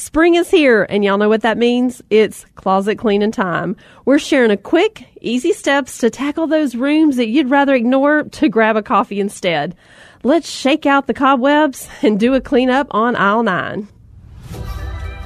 [0.00, 2.00] Spring is here, and y'all know what that means?
[2.08, 3.76] It's closet cleaning time.
[4.06, 8.48] We're sharing a quick, easy steps to tackle those rooms that you'd rather ignore to
[8.48, 9.76] grab a coffee instead.
[10.22, 13.88] Let's shake out the cobwebs and do a cleanup on aisle nine.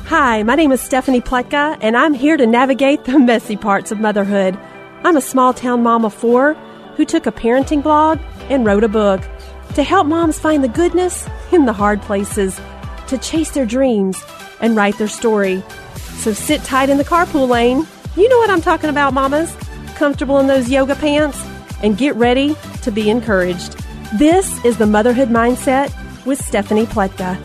[0.06, 4.00] Hi, my name is Stephanie Pletka, and I'm here to navigate the messy parts of
[4.00, 4.58] motherhood.
[5.04, 6.54] I'm a small town mom of four
[6.96, 8.18] who took a parenting blog
[8.50, 9.22] and wrote a book
[9.76, 12.60] to help moms find the goodness in the hard places,
[13.06, 14.20] to chase their dreams
[14.64, 15.62] and write their story.
[16.16, 17.86] So sit tight in the carpool lane.
[18.16, 19.54] You know what I'm talking about, mamas.
[19.94, 21.38] Comfortable in those yoga pants
[21.82, 23.76] and get ready to be encouraged.
[24.18, 25.92] This is the Motherhood Mindset
[26.24, 27.38] with Stephanie Pletka.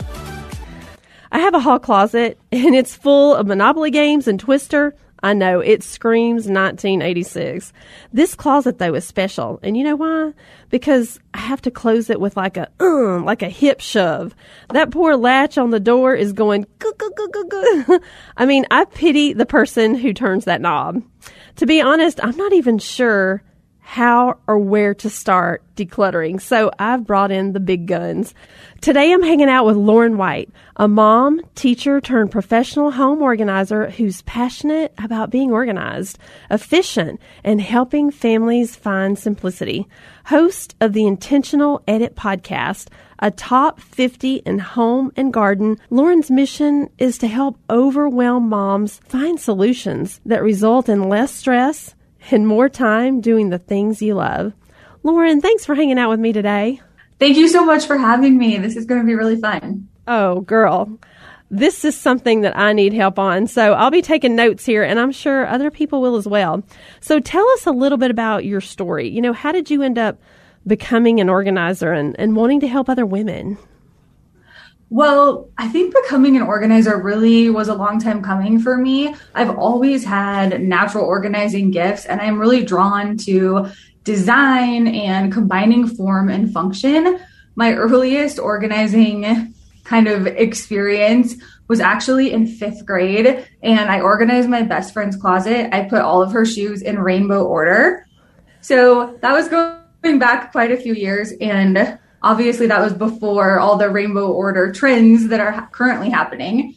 [1.30, 4.94] I have a hall closet and it's full of Monopoly games and Twister.
[5.22, 7.72] I know it screams 1986.
[8.12, 10.32] This closet though is special, and you know why?
[10.70, 14.34] Because I have to close it with like a uh, like a hip shove.
[14.72, 16.66] That poor latch on the door is going.
[18.36, 21.02] I mean, I pity the person who turns that knob.
[21.56, 23.42] To be honest, I'm not even sure
[23.90, 26.40] how or where to start decluttering.
[26.40, 28.34] So I've brought in the big guns.
[28.80, 34.22] Today I'm hanging out with Lauren White, a mom, teacher turned professional home organizer who's
[34.22, 36.20] passionate about being organized,
[36.52, 39.88] efficient, and helping families find simplicity.
[40.26, 46.88] Host of the Intentional Edit podcast, a top 50 in home and garden, Lauren's mission
[46.98, 51.96] is to help overwhelmed moms find solutions that result in less stress
[52.30, 54.52] and more time doing the things you love.
[55.02, 56.80] Lauren, thanks for hanging out with me today.
[57.18, 58.58] Thank you so much for having me.
[58.58, 59.88] This is going to be really fun.
[60.06, 60.98] Oh, girl.
[61.50, 63.46] This is something that I need help on.
[63.46, 66.62] So I'll be taking notes here, and I'm sure other people will as well.
[67.00, 69.08] So tell us a little bit about your story.
[69.08, 70.18] You know, how did you end up
[70.66, 73.58] becoming an organizer and, and wanting to help other women?
[74.92, 79.14] Well, I think becoming an organizer really was a long time coming for me.
[79.36, 83.68] I've always had natural organizing gifts, and I'm really drawn to
[84.02, 87.20] design and combining form and function.
[87.54, 89.54] My earliest organizing
[89.84, 91.36] kind of experience
[91.68, 95.72] was actually in fifth grade, and I organized my best friend's closet.
[95.72, 98.06] I put all of her shoes in rainbow order.
[98.60, 103.76] So that was going back quite a few years, and Obviously, that was before all
[103.76, 106.74] the rainbow order trends that are currently happening.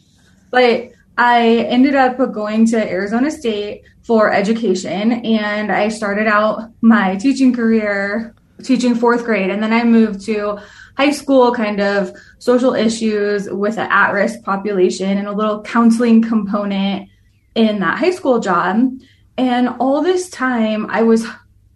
[0.50, 7.16] But I ended up going to Arizona State for education and I started out my
[7.16, 9.50] teaching career teaching fourth grade.
[9.50, 10.58] And then I moved to
[10.96, 16.22] high school, kind of social issues with an at risk population and a little counseling
[16.22, 17.08] component
[17.54, 18.90] in that high school job.
[19.36, 21.26] And all this time, I was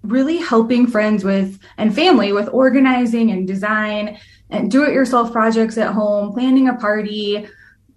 [0.09, 4.19] really helping friends with and family with organizing and design
[4.51, 7.47] and do it yourself projects at home, planning a party,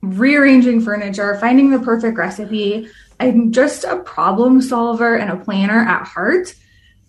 [0.01, 2.89] rearranging furniture, finding the perfect recipe.
[3.19, 6.53] I'm just a problem solver and a planner at heart.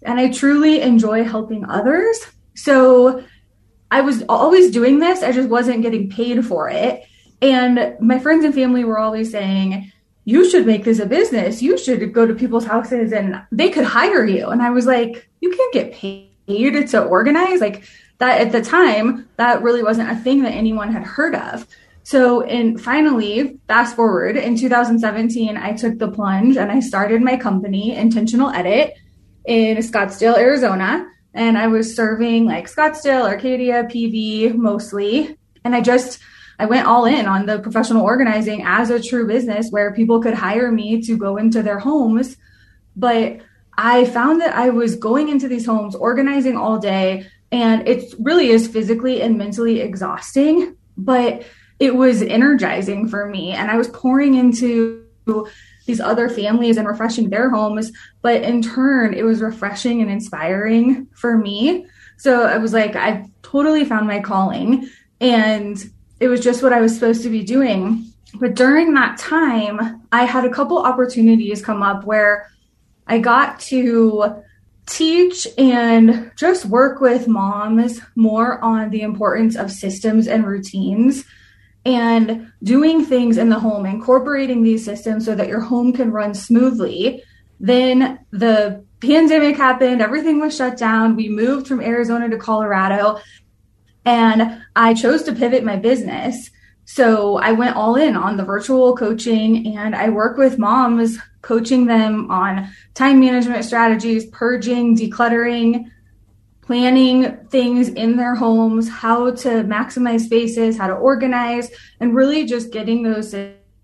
[0.03, 2.19] And I truly enjoy helping others.
[2.55, 3.25] So
[3.91, 7.05] I was always doing this, I just wasn't getting paid for it.
[7.41, 9.91] And my friends and family were always saying,
[10.25, 11.63] you should make this a business.
[11.63, 14.49] You should go to people's houses and they could hire you.
[14.49, 17.61] And I was like, you can't get paid to organize.
[17.61, 17.85] Like
[18.19, 21.67] that at the time, that really wasn't a thing that anyone had heard of.
[22.05, 27.37] So, and finally, fast forward in 2017, I took the plunge and I started my
[27.37, 28.95] company, Intentional Edit,
[29.45, 31.09] in Scottsdale, Arizona.
[31.35, 35.37] And I was serving like Scottsdale, Arcadia, PV mostly.
[35.65, 36.19] And I just,
[36.59, 40.35] I went all in on the professional organizing as a true business where people could
[40.35, 42.37] hire me to go into their homes.
[42.97, 43.41] But
[43.77, 48.49] I found that I was going into these homes, organizing all day, and it really
[48.49, 51.45] is physically and mentally exhausting, but
[51.79, 53.53] it was energizing for me.
[53.53, 55.05] And I was pouring into
[55.87, 61.09] these other families and refreshing their homes, but in turn, it was refreshing and inspiring
[61.15, 61.87] for me.
[62.19, 64.89] So I was like, I've totally found my calling.
[65.21, 65.92] And
[66.23, 68.13] it was just what I was supposed to be doing.
[68.35, 72.49] But during that time, I had a couple opportunities come up where
[73.09, 74.45] I got to
[74.87, 81.25] teach and just work with moms more on the importance of systems and routines
[81.85, 86.35] and doing things in the home, incorporating these systems so that your home can run
[86.35, 87.25] smoothly.
[87.59, 91.17] Then the pandemic happened, everything was shut down.
[91.17, 93.19] We moved from Arizona to Colorado,
[94.05, 96.51] and I chose to pivot my business.
[96.85, 101.87] So I went all in on the virtual coaching and I work with moms, coaching
[101.87, 105.91] them on time management strategies, purging, decluttering,
[106.63, 111.71] planning things in their homes, how to maximize spaces, how to organize,
[112.01, 113.35] and really just getting those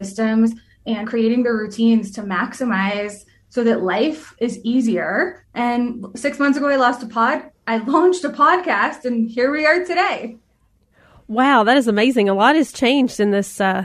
[0.01, 0.53] systems
[0.87, 5.45] and creating the routines to maximize so that life is easier.
[5.55, 7.51] And six months ago, I lost a pod.
[7.69, 10.39] I launched a podcast, and here we are today.
[11.27, 12.27] Wow, that is amazing.
[12.31, 13.85] A lot has changed in this uh,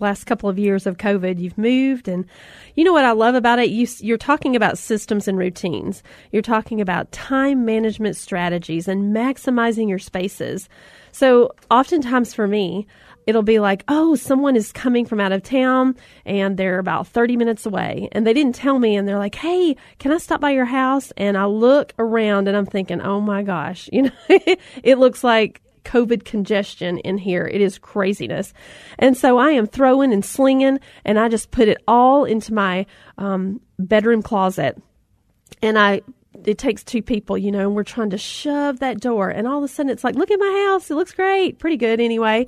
[0.00, 1.38] last couple of years of COVID.
[1.38, 2.24] You've moved, and
[2.74, 3.70] you know what I love about it?
[3.70, 6.02] You, you're talking about systems and routines.
[6.32, 10.68] You're talking about time management strategies and maximizing your spaces.
[11.12, 12.88] So, oftentimes for me,
[13.26, 17.36] it'll be like, oh, someone is coming from out of town and they're about 30
[17.36, 20.50] minutes away and they didn't tell me and they're like, hey, can I stop by
[20.50, 21.12] your house?
[21.16, 25.62] And I look around and I'm thinking, oh my gosh, you know, it looks like
[25.84, 27.46] COVID congestion in here.
[27.46, 28.52] It is craziness.
[28.98, 32.86] And so I am throwing and slinging and I just put it all into my
[33.18, 34.80] um, bedroom closet.
[35.62, 36.02] And I
[36.44, 39.28] it takes two people, you know, and we're trying to shove that door.
[39.28, 40.90] And all of a sudden it's like, look at my house.
[40.90, 41.58] It looks great.
[41.58, 42.46] Pretty good anyway.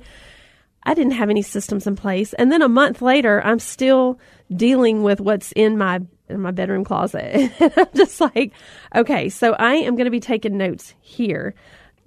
[0.85, 2.33] I didn't have any systems in place.
[2.33, 4.19] And then a month later, I'm still
[4.55, 7.51] dealing with what's in my in my bedroom closet.
[7.59, 8.53] and I'm just like,
[8.95, 11.53] okay, so I am going to be taking notes here.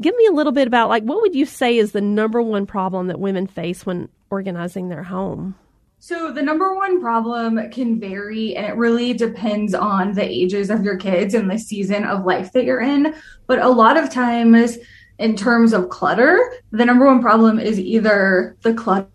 [0.01, 2.67] Give me a little bit about like what would you say is the number one
[2.67, 5.55] problem that women face when organizing their home?
[5.99, 10.85] So, the number one problem can vary and it really depends on the ages of
[10.85, 13.15] your kids and the season of life that you're in.
[13.47, 14.77] But a lot of times,
[15.19, 16.39] in terms of clutter,
[16.71, 19.09] the number one problem is either the clutter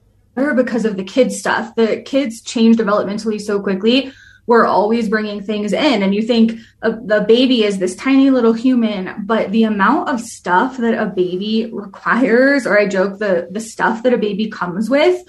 [0.55, 1.75] because of the kids stuff.
[1.75, 4.11] The kids change developmentally so quickly.
[4.47, 9.25] We're always bringing things in, and you think the baby is this tiny little human,
[9.25, 14.03] but the amount of stuff that a baby requires, or I joke, the the stuff
[14.03, 15.23] that a baby comes with,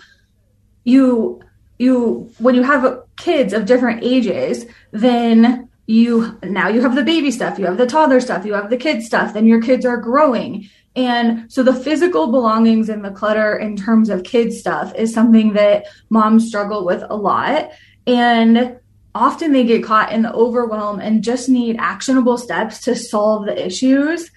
[0.85, 1.43] you
[1.79, 7.31] you when you have kids of different ages, then you now you have the baby
[7.31, 9.97] stuff, you have the toddler stuff, you have the kid stuff, then your kids are
[9.97, 10.69] growing.
[10.95, 15.55] And so the physical belongings and the clutter in terms of kid stuff is something
[15.55, 17.71] that moms struggle with a lot.
[18.07, 18.79] And
[19.15, 23.67] often they get caught in the overwhelm and just need actionable steps to solve the
[23.67, 24.31] issues.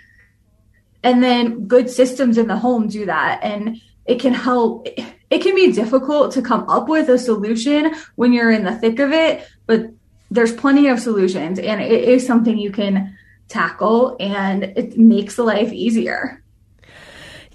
[1.04, 3.44] And then good systems in the home do that.
[3.44, 4.88] And it can help.
[5.30, 9.00] It can be difficult to come up with a solution when you're in the thick
[9.00, 9.90] of it, but
[10.32, 13.18] there's plenty of solutions and it is something you can
[13.48, 16.42] tackle and it makes life easier.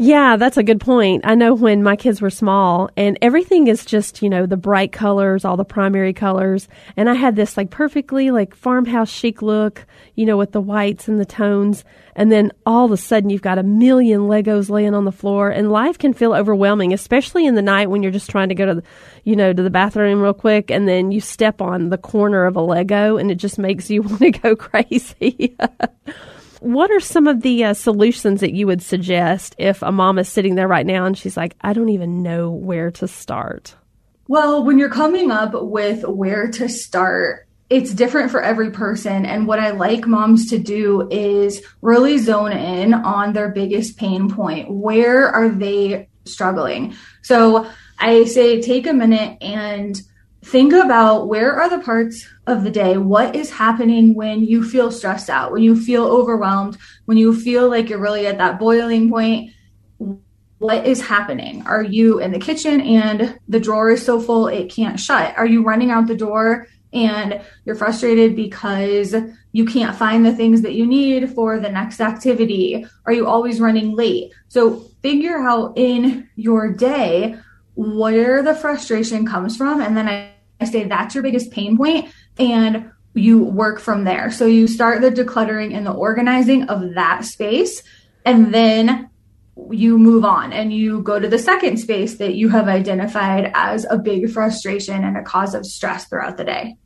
[0.02, 1.26] Yeah, that's a good point.
[1.26, 4.92] I know when my kids were small and everything is just, you know, the bright
[4.92, 6.68] colors, all the primary colors.
[6.96, 11.06] And I had this like perfectly like farmhouse chic look, you know, with the whites
[11.06, 11.84] and the tones.
[12.16, 15.50] And then all of a sudden you've got a million Legos laying on the floor
[15.50, 18.64] and life can feel overwhelming, especially in the night when you're just trying to go
[18.64, 18.82] to, the,
[19.24, 22.56] you know, to the bathroom real quick and then you step on the corner of
[22.56, 25.54] a Lego and it just makes you want to go crazy.
[26.60, 30.28] What are some of the uh, solutions that you would suggest if a mom is
[30.28, 33.74] sitting there right now and she's like, I don't even know where to start?
[34.28, 39.24] Well, when you're coming up with where to start, it's different for every person.
[39.24, 44.28] And what I like moms to do is really zone in on their biggest pain
[44.28, 44.70] point.
[44.70, 46.94] Where are they struggling?
[47.22, 50.00] So I say take a minute and
[50.42, 54.90] think about where are the parts of the day what is happening when you feel
[54.90, 56.78] stressed out when you feel overwhelmed
[57.10, 59.50] when you feel like you're really at that boiling point.
[60.58, 61.66] What is happening?
[61.66, 65.36] Are you in the kitchen and the drawer is so full it can't shut?
[65.36, 69.12] Are you running out the door and you're frustrated because
[69.50, 72.86] you can't find the things that you need for the next activity?
[73.06, 74.32] Are you always running late?
[74.46, 77.36] So figure out in your day
[77.80, 79.80] where the frustration comes from.
[79.80, 84.30] And then I, I say that's your biggest pain point and you work from there.
[84.30, 87.82] So you start the decluttering and the organizing of that space
[88.26, 89.08] and then
[89.70, 93.86] you move on and you go to the second space that you have identified as
[93.88, 96.76] a big frustration and a cause of stress throughout the day.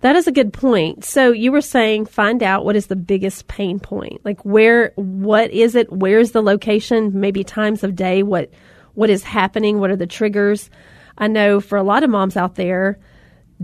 [0.00, 1.04] That is a good point.
[1.04, 4.24] So you were saying find out what is the biggest pain point.
[4.24, 5.92] Like where what is it?
[5.92, 7.12] Where's the location?
[7.14, 8.50] Maybe times of day, what
[8.96, 10.68] what is happening, what are the triggers.
[11.16, 12.98] I know for a lot of moms out there,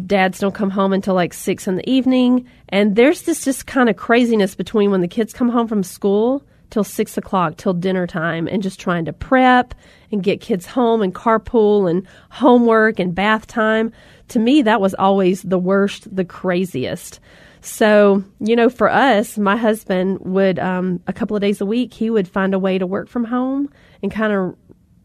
[0.07, 2.47] dads don't come home until like six in the evening.
[2.69, 6.45] And there's this just kind of craziness between when the kids come home from school
[6.71, 9.75] till six o'clock, till dinner time, and just trying to prep
[10.11, 13.93] and get kids home and carpool and homework and bath time.
[14.29, 17.21] To me, that was always the worst, the craziest.
[17.61, 21.95] So, you know, for us, my husband would, um, a couple of days a week,
[21.95, 23.71] he would find a way to work from home
[24.03, 24.57] and kind of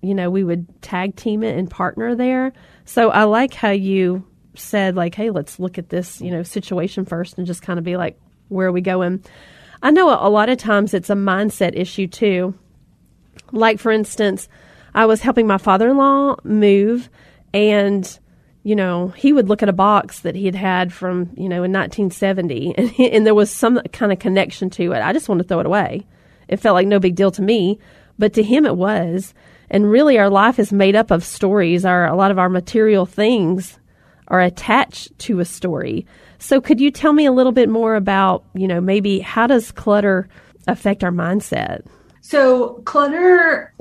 [0.01, 2.53] you know, we would tag team it and partner there.
[2.85, 4.25] So I like how you
[4.55, 7.85] said, like, hey, let's look at this, you know, situation first and just kind of
[7.85, 9.23] be like, where are we going?
[9.81, 12.55] I know a lot of times it's a mindset issue too.
[13.51, 14.49] Like, for instance,
[14.93, 17.09] I was helping my father in law move,
[17.53, 18.19] And,
[18.63, 21.63] you know, he would look at a box that he had had from, you know,
[21.63, 25.01] in 1970 and, he, and there was some kind of connection to it.
[25.01, 26.05] I just wanted to throw it away.
[26.47, 27.79] It felt like no big deal to me,
[28.17, 29.33] but to him it was.
[29.69, 31.85] And really, our life is made up of stories.
[31.85, 33.79] Our a lot of our material things
[34.27, 36.05] are attached to a story.
[36.39, 39.71] So, could you tell me a little bit more about, you know, maybe how does
[39.71, 40.29] clutter
[40.67, 41.85] affect our mindset?
[42.21, 43.73] So, clutter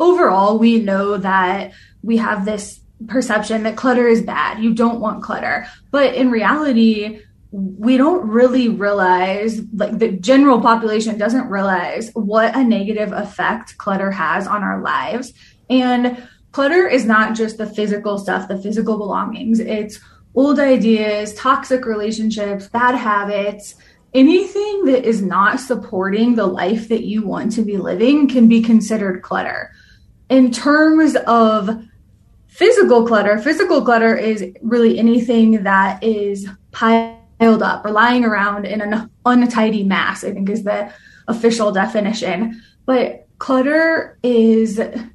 [0.00, 4.62] overall, we know that we have this perception that clutter is bad.
[4.62, 5.66] You don't want clutter.
[5.90, 7.20] But in reality,
[7.54, 14.10] we don't really realize, like the general population doesn't realize what a negative effect clutter
[14.10, 15.32] has on our lives.
[15.70, 19.60] And clutter is not just the physical stuff, the physical belongings.
[19.60, 20.00] It's
[20.34, 23.76] old ideas, toxic relationships, bad habits,
[24.14, 28.62] anything that is not supporting the life that you want to be living can be
[28.62, 29.70] considered clutter.
[30.28, 31.84] In terms of
[32.48, 36.48] physical clutter, physical clutter is really anything that is
[37.38, 40.92] piled up or lying around in an untidy mass, I think is the
[41.28, 42.62] official definition.
[42.86, 45.10] But clutter is the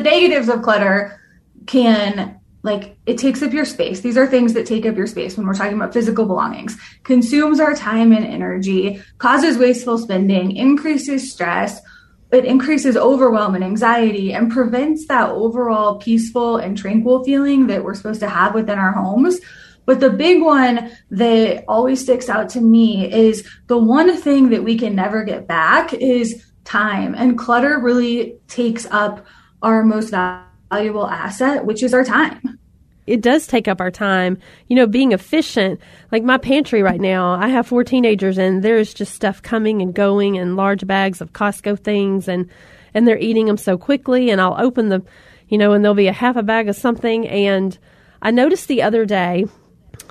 [0.00, 1.20] negatives of clutter
[1.66, 4.00] can like it takes up your space.
[4.00, 6.76] These are things that take up your space when we're talking about physical belongings.
[7.04, 11.80] Consumes our time and energy, causes wasteful spending, increases stress,
[12.32, 17.94] it increases overwhelm and anxiety and prevents that overall peaceful and tranquil feeling that we're
[17.94, 19.38] supposed to have within our homes.
[19.86, 24.64] But the big one that always sticks out to me is the one thing that
[24.64, 27.14] we can never get back is time.
[27.14, 29.24] And clutter really takes up
[29.62, 32.58] our most valuable asset, which is our time
[33.06, 34.38] it does take up our time.
[34.68, 38.92] You know, being efficient, like my pantry right now, I have four teenagers and there's
[38.92, 42.50] just stuff coming and going and large bags of Costco things and,
[42.94, 45.02] and they're eating them so quickly and I'll open the,
[45.48, 47.26] you know, and there'll be a half a bag of something.
[47.28, 47.78] And
[48.22, 49.46] I noticed the other day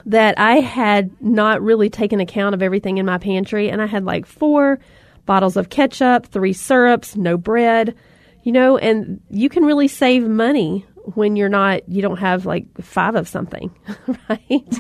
[0.06, 4.06] that I had not really taken account of everything in my pantry and I had
[4.06, 4.80] like four
[5.26, 7.96] bottles of ketchup, three syrups, no bread,
[8.44, 10.86] you know, and you can really save money
[11.16, 13.74] when you're not, you don't have like five of something,
[14.30, 14.80] right?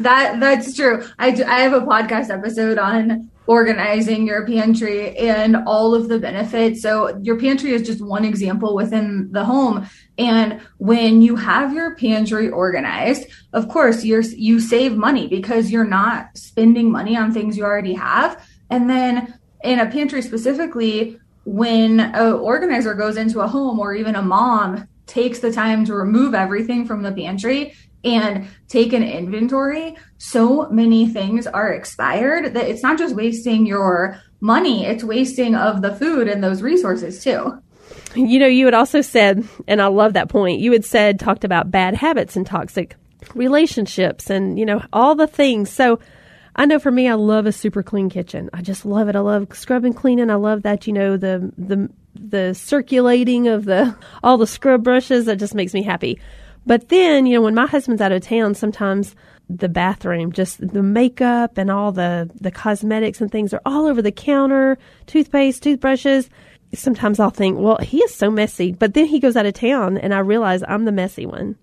[0.00, 1.04] that that's true.
[1.18, 6.18] I do, I have a podcast episode on organizing your pantry and all of the
[6.18, 6.82] benefits.
[6.82, 9.88] So your pantry is just one example within the home.
[10.18, 15.84] And when you have your pantry organized, of course you're you save money because you're
[15.84, 18.46] not spending money on things you already have.
[18.68, 24.14] And then in a pantry specifically, when an organizer goes into a home or even
[24.14, 27.74] a mom takes the time to remove everything from the pantry
[28.04, 34.20] and take an inventory, so many things are expired that it's not just wasting your
[34.40, 37.60] money, it's wasting of the food and those resources too.
[38.14, 41.44] You know, you had also said, and I love that point, you had said, talked
[41.44, 42.96] about bad habits and toxic
[43.34, 45.70] relationships and, you know, all the things.
[45.70, 45.98] So
[46.56, 48.50] I know for me, I love a super clean kitchen.
[48.52, 49.16] I just love it.
[49.16, 50.30] I love scrubbing, cleaning.
[50.30, 51.90] I love that, you know, the, the
[52.20, 56.18] the circulating of the all the scrub brushes that just makes me happy.
[56.68, 59.16] But then, you know, when my husband's out of town, sometimes
[59.48, 64.02] the bathroom, just the makeup and all the the cosmetics and things are all over
[64.02, 66.28] the counter, toothpaste, toothbrushes.
[66.74, 68.72] Sometimes I'll think, well, he is so messy.
[68.72, 71.56] But then he goes out of town and I realize I'm the messy one.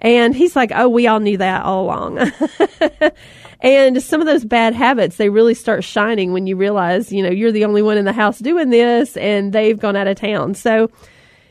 [0.00, 2.18] And he's like, oh, we all knew that all along.
[3.60, 7.30] and some of those bad habits, they really start shining when you realize, you know,
[7.30, 10.54] you're the only one in the house doing this and they've gone out of town.
[10.54, 10.90] So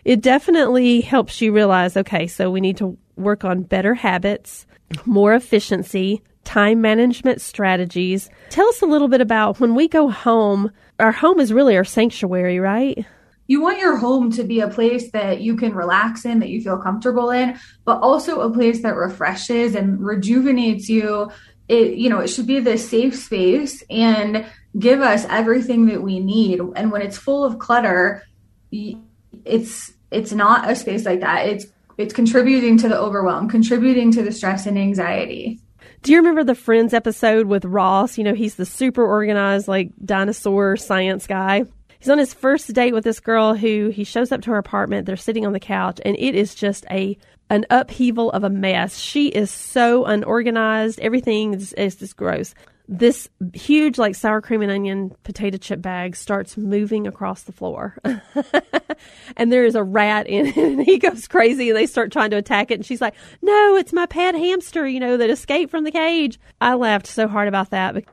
[0.05, 4.65] it definitely helps you realize, okay, so we need to work on better habits,
[5.05, 8.29] more efficiency, time management strategies.
[8.49, 11.85] Tell us a little bit about when we go home, our home is really our
[11.85, 13.05] sanctuary, right?
[13.47, 16.61] you want your home to be a place that you can relax in, that you
[16.61, 21.29] feel comfortable in, but also a place that refreshes and rejuvenates you.
[21.67, 24.45] It, you know, it should be the safe space and
[24.79, 26.61] give us everything that we need.
[26.75, 28.23] And when it's full of clutter,
[28.71, 31.47] it's it's not a space like that.
[31.47, 31.65] It's
[31.97, 35.59] it's contributing to the overwhelm, contributing to the stress and anxiety.
[36.01, 38.17] Do you remember the Friends episode with Ross?
[38.17, 41.65] You know, he's the super organized, like dinosaur science guy
[42.03, 45.05] he's on his first date with this girl who he shows up to her apartment.
[45.05, 47.17] They're sitting on the couch, and it is just a
[47.53, 48.97] an upheaval of a mess.
[48.97, 50.99] She is so unorganized.
[50.99, 52.55] Everything is, is just gross.
[52.87, 57.95] This huge, like sour cream and onion potato chip bag starts moving across the floor.
[59.37, 62.31] and there is a rat in it, and he goes crazy, and they start trying
[62.31, 62.75] to attack it.
[62.75, 66.39] And she's like, No, it's my pet hamster, you know, that escaped from the cage.
[66.59, 68.03] I laughed so hard about that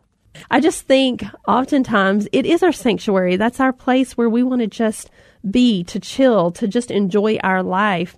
[0.50, 3.36] I just think oftentimes it is our sanctuary.
[3.36, 5.10] That's our place where we want to just
[5.48, 8.16] be, to chill, to just enjoy our life.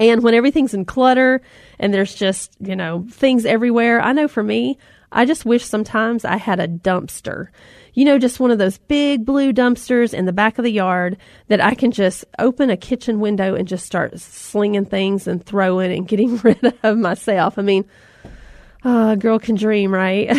[0.00, 1.42] And when everything's in clutter
[1.78, 4.78] and there's just, you know, things everywhere, I know for me,
[5.12, 7.48] I just wish sometimes I had a dumpster.
[7.94, 11.16] You know, just one of those big blue dumpsters in the back of the yard
[11.48, 15.92] that I can just open a kitchen window and just start slinging things and throwing
[15.92, 17.58] and getting rid of myself.
[17.58, 17.84] I mean,
[18.84, 20.36] a girl can dream, right?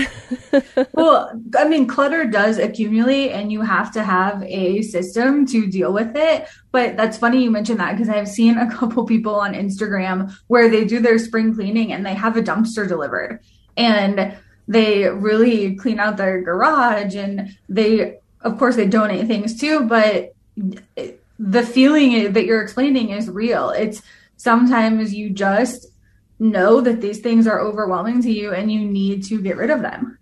[0.93, 5.91] well, I mean, clutter does accumulate and you have to have a system to deal
[5.91, 6.47] with it.
[6.71, 10.69] But that's funny you mentioned that because I've seen a couple people on Instagram where
[10.69, 13.41] they do their spring cleaning and they have a dumpster delivered.
[13.75, 14.35] And
[14.67, 19.83] they really clean out their garage and they, of course, they donate things too.
[19.83, 20.33] But
[21.39, 23.69] the feeling that you're explaining is real.
[23.69, 24.01] It's
[24.37, 25.87] sometimes you just
[26.39, 29.81] know that these things are overwhelming to you and you need to get rid of
[29.81, 30.17] them.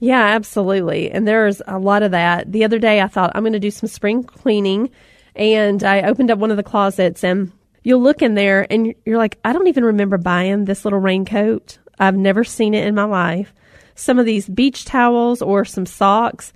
[0.00, 1.10] Yeah, absolutely.
[1.10, 2.52] And there's a lot of that.
[2.52, 4.90] The other day I thought I'm going to do some spring cleaning
[5.34, 9.18] and I opened up one of the closets and you'll look in there and you're
[9.18, 11.78] like, I don't even remember buying this little raincoat.
[11.98, 13.52] I've never seen it in my life.
[13.94, 16.52] Some of these beach towels or some socks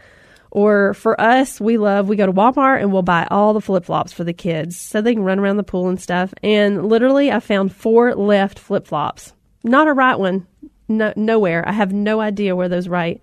[0.54, 3.86] or for us, we love, we go to Walmart and we'll buy all the flip
[3.86, 6.34] flops for the kids so they can run around the pool and stuff.
[6.42, 9.32] And literally, I found four left flip flops.
[9.64, 10.46] Not a right one,
[10.88, 11.66] no, nowhere.
[11.66, 13.22] I have no idea where those right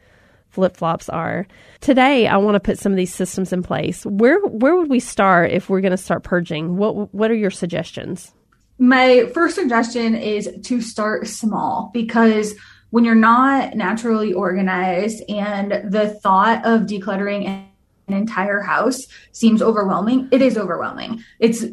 [0.50, 1.46] flip flops are.
[1.82, 4.04] Today, I want to put some of these systems in place.
[4.08, 6.78] Where where would we start if we're going to start purging?
[6.78, 8.32] What what are your suggestions?
[8.80, 12.56] My first suggestion is to start small because
[12.92, 20.28] when you're not naturally organized and the thought of decluttering an entire house seems overwhelming,
[20.32, 21.24] it is overwhelming.
[21.40, 21.66] It's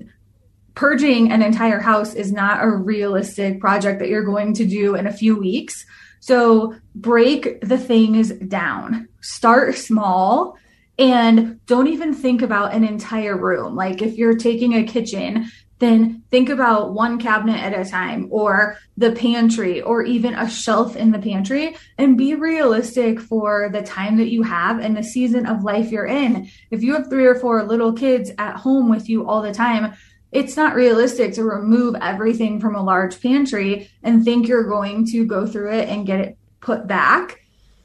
[0.75, 5.07] purging an entire house is not a realistic project that you're going to do in
[5.07, 5.85] a few weeks.
[6.21, 9.09] So break the things down.
[9.23, 10.57] Start small
[10.99, 13.75] and don't even think about an entire room.
[13.75, 18.79] Like if you're taking a kitchen, then think about one cabinet at a time or
[18.97, 24.17] the pantry or even a shelf in the pantry and be realistic for the time
[24.17, 26.49] that you have and the season of life you're in.
[26.71, 29.95] If you have three or four little kids at home with you all the time,
[30.33, 35.27] it's not realistic to remove everything from a large pantry and think you're going to
[35.27, 37.41] go through it and get it put back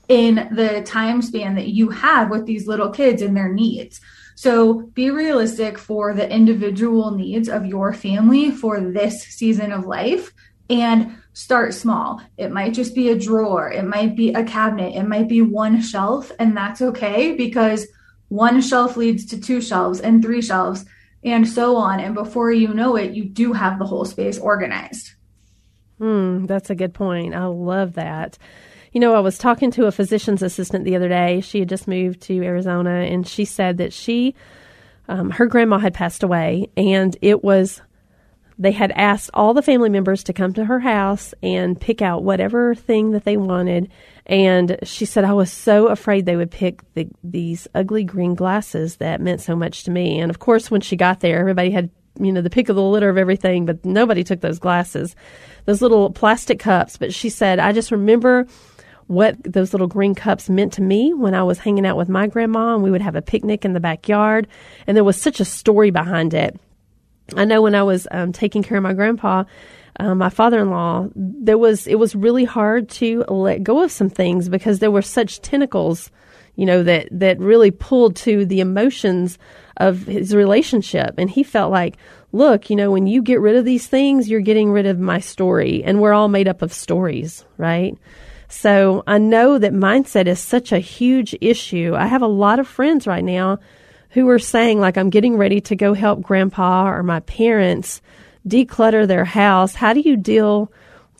[0.08, 4.02] in the time span that you have with these little kids and their needs.
[4.42, 10.34] So be realistic for the individual needs of your family for this season of life
[10.68, 12.24] and start small.
[12.40, 15.80] It might just be a drawer, it might be a cabinet, it might be one
[15.80, 17.86] shelf, and that's okay because
[18.30, 20.86] one shelf leads to two shelves and three shelves
[21.24, 22.00] and so on.
[22.00, 25.12] And before you know it, you do have the whole space organized.
[26.00, 27.36] Hmm, that's a good point.
[27.36, 28.40] I love that.
[28.92, 31.40] You know, I was talking to a physician's assistant the other day.
[31.40, 34.36] She had just moved to Arizona, and she said that she,
[35.08, 37.82] um, her grandma had passed away, and it was,
[38.60, 42.24] they had asked all the family members to come to her house and pick out
[42.24, 43.90] whatever thing that they wanted.
[44.26, 48.98] And she said, I was so afraid they would pick the, these ugly green glasses
[48.98, 50.20] that meant so much to me.
[50.20, 52.84] And of course, when she got there, everybody had you know, the pick of the
[52.84, 55.16] litter of everything, but nobody took those glasses,
[55.66, 56.98] those little plastic cups.
[56.98, 58.48] But she said, I just remember
[59.08, 62.28] what those little green cups meant to me when I was hanging out with my
[62.28, 64.48] grandma and we would have a picnic in the backyard.
[64.88, 66.60] And there was such a story behind it.
[67.36, 69.46] I know when I was um, taking care of my grandpa,
[70.00, 74.50] uh, my father-in-law, there was it was really hard to let go of some things
[74.50, 76.10] because there were such tentacles,
[76.56, 79.38] you know, that that really pulled to the emotions
[79.78, 81.98] of his relationship, and he felt like,
[82.32, 85.20] look, you know, when you get rid of these things, you're getting rid of my
[85.20, 87.98] story, and we're all made up of stories, right?
[88.52, 91.96] So I know that mindset is such a huge issue.
[91.98, 93.60] I have a lot of friends right now
[94.10, 98.02] who are saying, like, I'm getting ready to go help grandpa or my parents
[98.46, 99.74] declutter their house.
[99.74, 100.70] How do you deal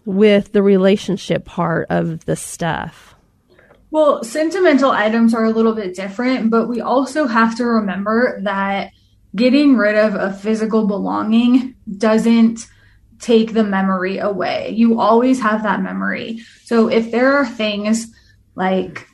[0.04, 3.16] with the relationship part of the stuff?
[3.92, 8.92] Well, sentimental items are a little bit different, but we also have to remember that
[9.34, 12.68] getting rid of a physical belonging doesn't
[13.22, 14.74] take the memory away.
[14.76, 16.42] You always have that memory.
[16.66, 18.08] So if there are things
[18.56, 19.08] like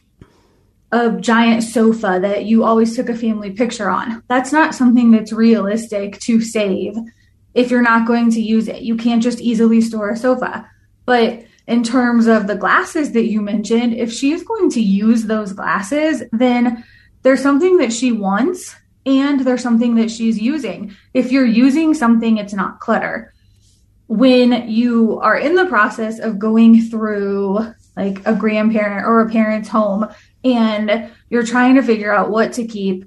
[0.92, 5.34] a giant sofa that you always took a family picture on, that's not something that's
[5.34, 6.96] realistic to save
[7.54, 8.82] if you're not going to use it.
[8.82, 10.70] You can't just easily store a sofa.
[11.06, 15.52] But in terms of the glasses that you mentioned, if she's going to use those
[15.52, 16.86] glasses, then
[17.24, 20.96] there's something that she wants and there's something that she's using.
[21.14, 23.34] If you're using something, it's not clutter
[24.08, 29.70] when you are in the process of going through like a grandparent or a parent's
[29.70, 30.08] home
[30.44, 33.06] and you're trying to figure out what to keep,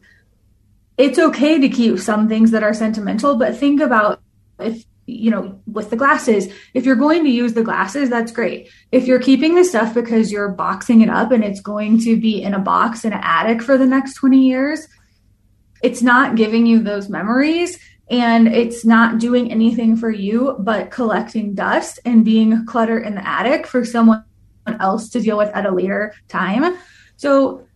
[0.98, 4.20] it's okay to keep some things that are sentimental, but think about
[4.58, 8.70] if you know, with the glasses, if you're going to use the glasses, that's great.
[8.92, 12.42] If you're keeping the stuff because you're boxing it up and it's going to be
[12.42, 14.86] in a box in an attic for the next 20 years,
[15.82, 17.78] it's not giving you those memories
[18.10, 23.26] and it's not doing anything for you but collecting dust and being clutter in the
[23.26, 24.24] attic for someone
[24.80, 26.76] else to deal with at a later time.
[27.16, 27.66] So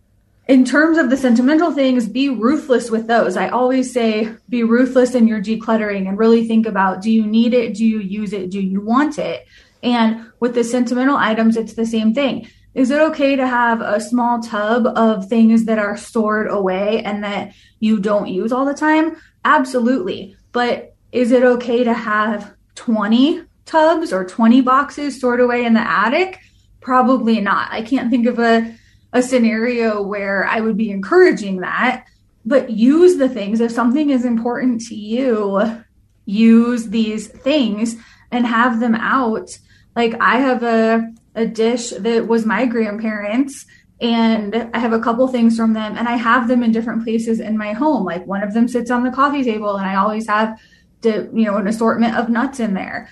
[0.47, 3.35] in terms of the sentimental things, be ruthless with those.
[3.35, 7.53] I always say be ruthless in your decluttering and really think about do you need
[7.53, 7.73] it?
[7.73, 8.51] Do you use it?
[8.51, 9.47] Do you want it?
[9.81, 12.47] And with the sentimental items, it's the same thing.
[12.75, 17.23] Is it okay to have a small tub of things that are stored away and
[17.23, 19.15] that you don't use all the time?
[19.45, 20.35] Absolutely.
[20.51, 25.87] But is it okay to have 20 tubs or 20 boxes stored away in the
[25.87, 26.39] attic?
[26.81, 27.71] Probably not.
[27.71, 28.75] I can't think of a
[29.13, 32.05] a scenario where I would be encouraging that,
[32.45, 33.61] but use the things.
[33.61, 35.81] If something is important to you,
[36.25, 37.95] use these things
[38.29, 39.57] and have them out.
[39.95, 43.65] Like I have a, a dish that was my grandparents
[44.01, 47.39] and I have a couple things from them and I have them in different places
[47.39, 48.03] in my home.
[48.03, 50.59] Like one of them sits on the coffee table and I always have
[51.01, 53.09] to, you know, an assortment of nuts in there.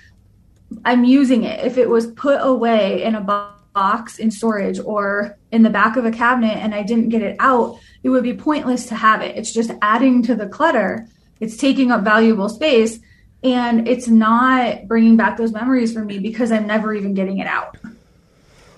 [0.84, 1.64] I'm using it.
[1.64, 5.96] If it was put away in a box box in storage or in the back
[5.96, 9.20] of a cabinet and I didn't get it out, it would be pointless to have
[9.20, 9.36] it.
[9.36, 11.08] It's just adding to the clutter.
[11.40, 13.00] It's taking up valuable space
[13.42, 17.46] and it's not bringing back those memories for me because I'm never even getting it
[17.46, 17.76] out.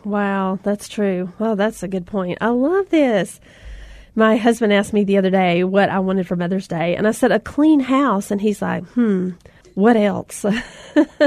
[0.06, 1.32] Wow, that's true.
[1.40, 2.38] Well, that's a good point.
[2.40, 3.40] I love this.
[4.14, 7.10] My husband asked me the other day what I wanted for Mother's Day, and I
[7.10, 9.30] said a clean house, and he's like, "Hmm,
[9.74, 10.46] what else?"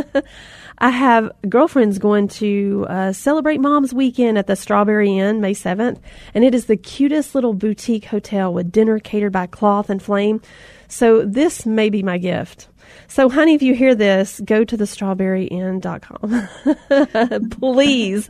[0.77, 5.99] I have girlfriends going to uh, celebrate Mom's Weekend at the Strawberry Inn May 7th,
[6.33, 10.41] and it is the cutest little boutique hotel with dinner catered by Cloth and Flame.
[10.89, 12.67] So this may be my gift.
[13.07, 17.49] So, honey, if you hear this, go to the strawberryinn.com.
[17.61, 18.29] Please.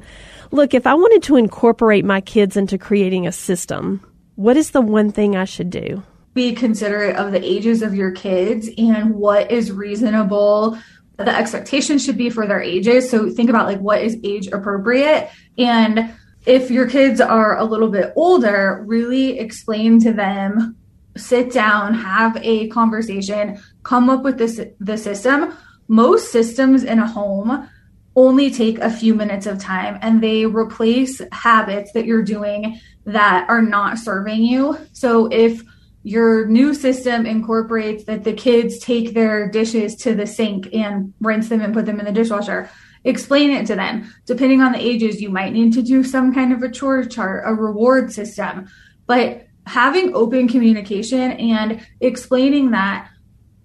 [0.52, 4.82] Look, if I wanted to incorporate my kids into creating a system, what is the
[4.82, 6.04] one thing I should do?
[6.34, 10.78] Be considerate of the ages of your kids and what is reasonable
[11.26, 13.10] the expectation should be for their ages.
[13.10, 15.30] So think about like what is age appropriate.
[15.58, 16.14] And
[16.46, 20.78] if your kids are a little bit older, really explain to them,
[21.20, 25.54] sit down, have a conversation, come up with this the system.
[25.88, 27.68] Most systems in a home
[28.16, 33.50] only take a few minutes of time and they replace habits that you're doing that
[33.50, 34.78] are not serving you.
[34.94, 35.64] So if
[36.04, 41.50] your new system incorporates that the kids take their dishes to the sink and rinse
[41.50, 42.70] them and put them in the dishwasher.
[43.04, 44.14] Explain it to them.
[44.26, 47.44] Depending on the ages, you might need to do some kind of a chore chart,
[47.46, 48.70] a reward system.
[49.08, 53.10] But having open communication and explaining that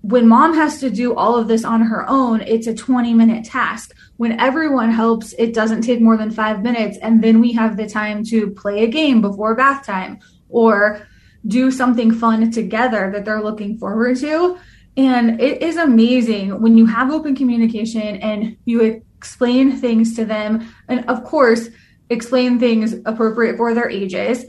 [0.03, 3.47] when mom has to do all of this on her own, it's a 20 minute
[3.47, 3.97] task.
[4.19, 6.99] When everyone helps, it doesn't take more than five minutes.
[6.99, 10.19] And then we have the time to play a game before bath time
[10.51, 11.07] or
[11.47, 14.59] do something fun together that they're looking forward to.
[14.99, 20.71] And it is amazing when you have open communication and you explain things to them.
[20.87, 21.71] And of course,
[22.11, 24.45] explain things appropriate for their ages.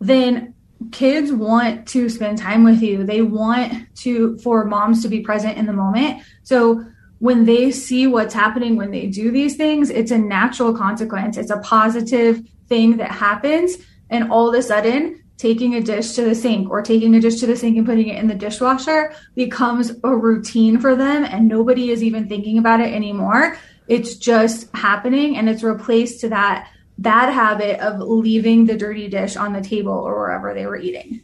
[0.00, 0.54] Then
[0.92, 3.04] kids want to spend time with you.
[3.04, 6.22] They want to, for moms to be present in the moment.
[6.42, 6.84] So
[7.18, 11.36] when they see what's happening when they do these things, it's a natural consequence.
[11.36, 13.76] It's a positive thing that happens.
[14.10, 17.40] And all of a sudden, taking a dish to the sink or taking a dish
[17.40, 21.46] to the sink and putting it in the dishwasher becomes a routine for them and
[21.46, 23.56] nobody is even thinking about it anymore.
[23.86, 29.36] It's just happening and it's replaced to that bad habit of leaving the dirty dish
[29.36, 31.22] on the table or wherever they were eating.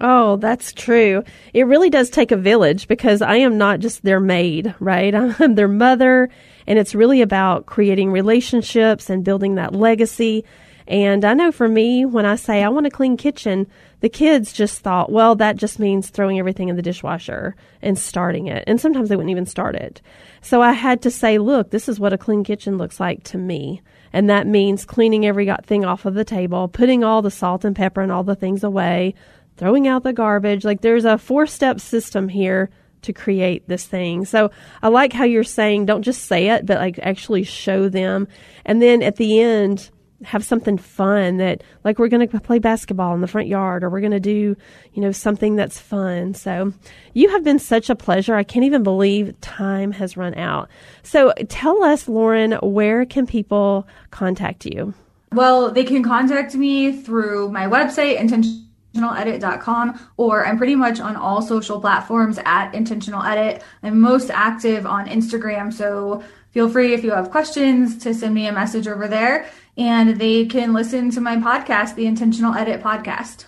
[0.00, 1.22] Oh, that's true.
[1.52, 5.14] It really does take a village because I am not just their maid, right?
[5.40, 6.30] I'm their mother,
[6.66, 10.44] and it's really about creating relationships and building that legacy.
[10.86, 13.66] And I know for me, when I say I want a clean kitchen,
[14.00, 18.48] the kids just thought, well, that just means throwing everything in the dishwasher and starting
[18.48, 18.64] it.
[18.66, 20.02] And sometimes they wouldn't even start it.
[20.42, 23.38] So I had to say, look, this is what a clean kitchen looks like to
[23.38, 23.80] me.
[24.14, 27.74] And that means cleaning every thing off of the table, putting all the salt and
[27.74, 29.16] pepper and all the things away,
[29.56, 30.64] throwing out the garbage.
[30.64, 32.70] Like there's a four step system here
[33.02, 34.24] to create this thing.
[34.24, 38.28] So I like how you're saying don't just say it, but like actually show them.
[38.64, 39.90] And then at the end,
[40.24, 43.90] have something fun that like we're going to play basketball in the front yard or
[43.90, 44.56] we're going to do
[44.92, 46.34] you know something that's fun.
[46.34, 46.72] So
[47.12, 48.34] you have been such a pleasure.
[48.34, 50.68] I can't even believe time has run out.
[51.02, 54.94] So tell us lauren where can people contact you?
[55.32, 61.42] Well they can contact me through my website intentionaledit.com or I'm pretty much on all
[61.42, 63.62] social platforms at intentional edit.
[63.82, 68.46] I'm most active on Instagram, so feel free if you have questions to send me
[68.46, 73.46] a message over there and they can listen to my podcast, the Intentional Edit podcast.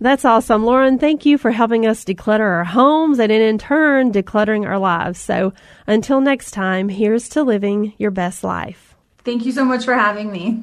[0.00, 0.64] That's awesome.
[0.64, 5.18] Lauren, thank you for helping us declutter our homes and in turn decluttering our lives.
[5.18, 5.54] So
[5.86, 8.94] until next time, here's to living your best life.
[9.24, 10.62] Thank you so much for having me.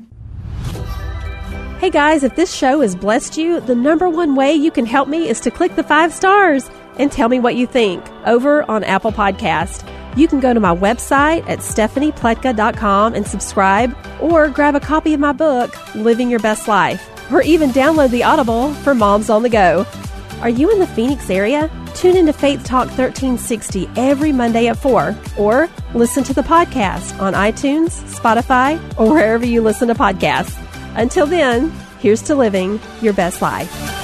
[1.80, 5.10] Hey guys, if this show has blessed you, the number one way you can help
[5.10, 8.84] me is to click the five stars and tell me what you think over on
[8.84, 9.90] Apple Podcast.
[10.16, 15.20] You can go to my website at stephaniepletka.com and subscribe or grab a copy of
[15.20, 19.50] my book, Living Your Best Life, or even download the Audible for moms on the
[19.50, 19.86] go.
[20.42, 21.72] Are you in the Phoenix area?
[21.96, 27.34] Tune into Faith Talk 1360 every Monday at 4 or listen to the podcast on
[27.34, 30.60] iTunes, Spotify, or wherever you listen to podcasts.
[30.96, 34.03] Until then, here's to living your best life.